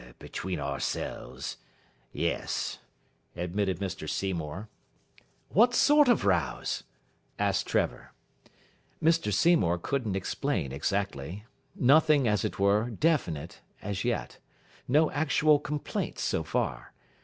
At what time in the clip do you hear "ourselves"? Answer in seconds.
0.59-1.57